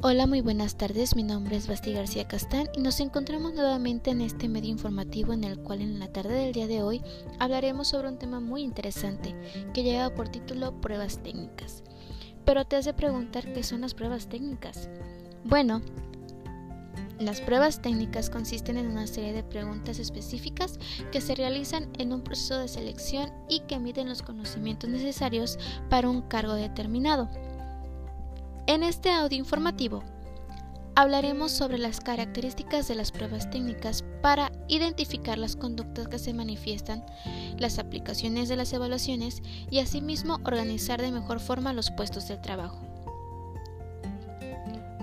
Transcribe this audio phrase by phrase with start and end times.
[0.00, 1.16] Hola, muy buenas tardes.
[1.16, 5.42] Mi nombre es Basti García Castán y nos encontramos nuevamente en este medio informativo en
[5.42, 7.02] el cual en la tarde del día de hoy
[7.40, 9.34] hablaremos sobre un tema muy interesante
[9.74, 11.82] que lleva por título pruebas técnicas.
[12.44, 14.88] Pero te has de preguntar qué son las pruebas técnicas.
[15.42, 15.82] Bueno,
[17.18, 20.78] las pruebas técnicas consisten en una serie de preguntas específicas
[21.10, 25.58] que se realizan en un proceso de selección y que miden los conocimientos necesarios
[25.90, 27.28] para un cargo determinado.
[28.68, 30.04] En este audio informativo
[30.94, 37.02] hablaremos sobre las características de las pruebas técnicas para identificar las conductas que se manifiestan,
[37.56, 42.78] las aplicaciones de las evaluaciones y asimismo organizar de mejor forma los puestos de trabajo.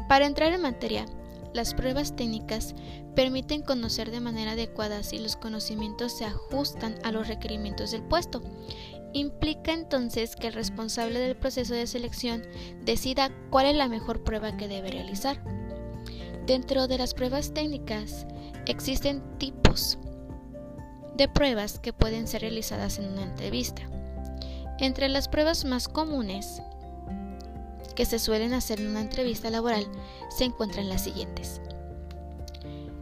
[0.08, 1.08] Para entrar en materia,
[1.56, 2.76] las pruebas técnicas
[3.16, 8.44] permiten conocer de manera adecuada si los conocimientos se ajustan a los requerimientos del puesto
[9.16, 12.44] Implica entonces que el responsable del proceso de selección
[12.84, 15.42] decida cuál es la mejor prueba que debe realizar.
[16.46, 18.28] Dentro de las pruebas técnicas
[18.66, 19.98] existen tipos
[21.16, 23.84] de pruebas que pueden ser realizadas en una entrevista.
[24.80, 26.62] Entre las pruebas más comunes
[27.96, 29.88] que se suelen hacer en una entrevista laboral
[30.28, 31.62] se encuentran las siguientes.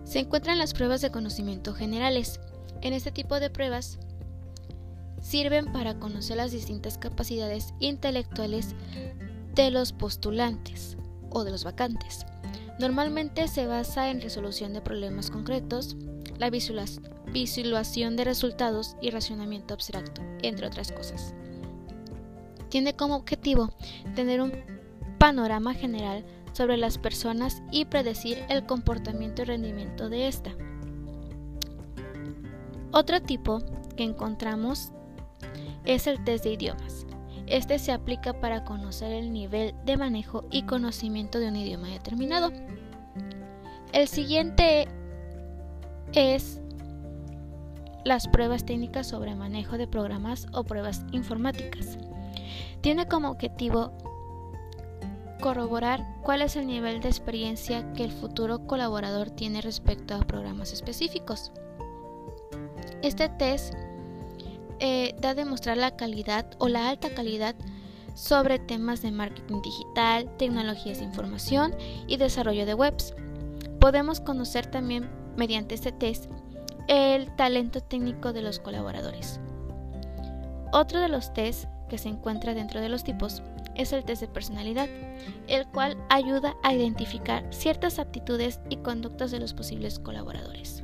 [0.04, 2.40] Se encuentran las pruebas de conocimiento generales.
[2.82, 3.98] En este tipo de pruebas
[5.24, 8.76] sirven para conocer las distintas capacidades intelectuales
[9.56, 10.98] de los postulantes
[11.32, 12.26] o de los vacantes.
[12.80, 15.96] Normalmente se basa en resolución de problemas concretos,
[16.38, 21.34] la visualización de resultados y racionamiento abstracto, entre otras cosas.
[22.70, 23.72] Tiene como objetivo
[24.16, 24.52] tener un
[25.20, 30.52] panorama general sobre las personas y predecir el comportamiento y rendimiento de ésta.
[32.92, 33.60] Otro tipo
[33.96, 34.92] que encontramos
[35.86, 37.06] es el test de idiomas.
[37.46, 42.52] Este se aplica para conocer el nivel de manejo y conocimiento de un idioma determinado.
[43.92, 44.88] El siguiente
[46.14, 46.62] es
[48.06, 51.98] las pruebas técnicas sobre manejo de programas o pruebas informáticas.
[52.82, 53.92] Tiene como objetivo
[55.42, 60.72] corroborar cuál es el nivel de experiencia que el futuro colaborador tiene respecto a programas
[60.72, 61.52] específicos.
[63.02, 63.74] Este test
[64.86, 67.56] eh, da a demostrar la calidad o la alta calidad
[68.16, 71.74] sobre temas de marketing digital, tecnologías de información
[72.06, 73.16] y desarrollo de webs.
[73.80, 76.30] Podemos conocer también mediante este test
[76.90, 79.40] el talento técnico de los colaboradores.
[80.74, 83.42] Otro de los tests que se encuentra dentro de los tipos
[83.76, 84.90] es el test de personalidad,
[85.48, 90.84] el cual ayuda a identificar ciertas aptitudes y conductas de los posibles colaboradores.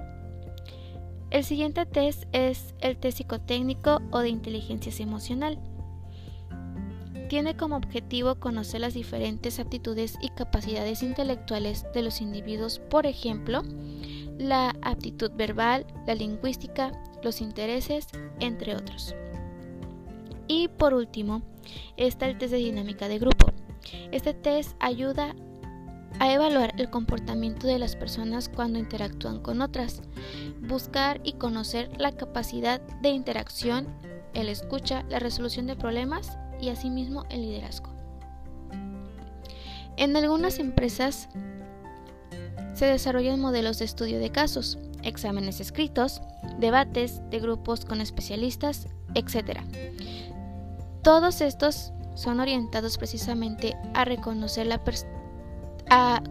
[1.32, 5.60] El siguiente test es el test psicotécnico o de inteligencia emocional.
[7.28, 13.62] Tiene como objetivo conocer las diferentes aptitudes y capacidades intelectuales de los individuos, por ejemplo,
[14.40, 16.92] la aptitud verbal, la lingüística,
[17.22, 18.08] los intereses,
[18.40, 19.14] entre otros.
[20.48, 21.44] Y por último,
[21.96, 23.52] está el test de dinámica de grupo.
[24.12, 25.36] Este test ayuda
[26.20, 30.02] a evaluar el comportamiento de las personas cuando interactúan con otras,
[30.62, 33.88] buscar y conocer la capacidad de interacción,
[34.34, 37.90] el escucha, la resolución de problemas y asimismo el liderazgo.
[39.98, 41.30] En algunas empresas
[42.74, 46.22] se desarrollan modelos de estudio de casos, exámenes escritos,
[46.60, 49.60] debates de grupos con especialistas, etc.
[51.04, 54.82] Todos estos son orientados precisamente a reconocer la,
[55.90, 56.22] a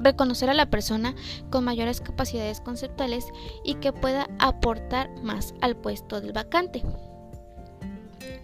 [0.00, 1.14] reconocer a la persona
[1.50, 3.26] con mayores capacidades conceptuales
[3.64, 6.82] y que pueda aportar más al puesto del vacante.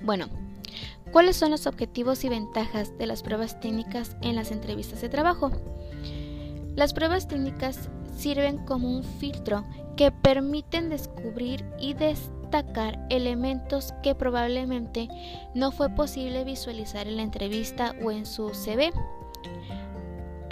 [0.03, 0.27] Bueno,
[1.13, 5.51] ¿cuáles son los objetivos y ventajas de las pruebas técnicas en las entrevistas de trabajo?
[6.75, 9.65] Las pruebas técnicas sirven como un filtro
[9.97, 15.09] que permiten descubrir y destacar elementos que probablemente
[15.55, 18.93] no fue posible visualizar en la entrevista o en su CV.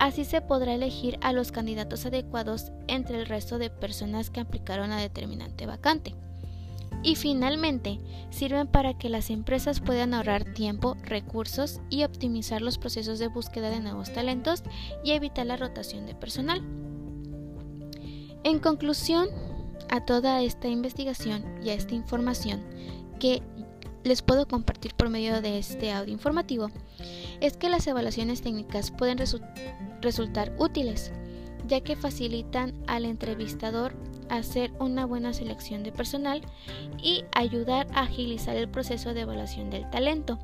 [0.02, 4.90] Así se podrá elegir a los candidatos adecuados entre el resto de personas que aplicaron
[4.90, 6.16] a determinante vacante.
[7.04, 8.00] Y finalmente,
[8.30, 13.70] sirven para que las empresas puedan ahorrar tiempo, recursos y optimizar los procesos de búsqueda
[13.70, 14.64] de nuevos talentos
[15.04, 16.62] y evitar la rotación de personal.
[18.42, 19.28] En conclusión
[19.88, 22.60] a toda esta investigación y a esta información
[23.20, 23.40] que
[24.02, 26.72] les puedo compartir por medio de este audio informativo
[27.42, 29.18] es que las evaluaciones técnicas pueden
[30.00, 31.12] resultar útiles,
[31.66, 33.94] ya que facilitan al entrevistador
[34.28, 36.42] hacer una buena selección de personal
[37.02, 40.38] y ayudar a agilizar el proceso de evaluación del talento,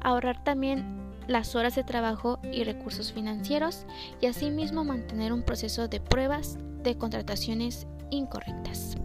[0.00, 0.98] ahorrar también
[1.28, 3.84] las horas de trabajo y recursos financieros
[4.22, 8.96] y asimismo mantener un proceso de pruebas de contrataciones incorrectas.